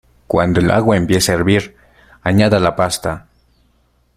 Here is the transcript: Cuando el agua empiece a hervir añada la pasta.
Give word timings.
Cuando 0.25 0.59
el 0.61 0.71
agua 0.71 0.97
empiece 0.97 1.31
a 1.31 1.35
hervir 1.35 1.77
añada 2.23 2.59
la 2.59 2.75
pasta. 2.75 3.27